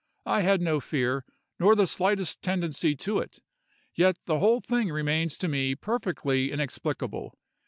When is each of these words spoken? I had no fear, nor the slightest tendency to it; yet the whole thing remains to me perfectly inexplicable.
I 0.25 0.41
had 0.41 0.61
no 0.61 0.79
fear, 0.79 1.25
nor 1.59 1.75
the 1.75 1.85
slightest 1.85 2.41
tendency 2.41 2.95
to 2.95 3.19
it; 3.19 3.39
yet 3.93 4.17
the 4.25 4.39
whole 4.39 4.59
thing 4.59 4.89
remains 4.89 5.37
to 5.37 5.47
me 5.47 5.75
perfectly 5.75 6.51
inexplicable. 6.51 7.37